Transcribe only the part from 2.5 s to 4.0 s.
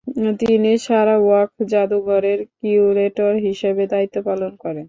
curator হিসেবে